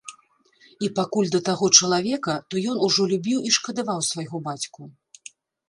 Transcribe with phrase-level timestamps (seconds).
[0.87, 4.91] І пакуль да таго чалавека, то ён ужо любіў і шкадаваў свайго бацьку.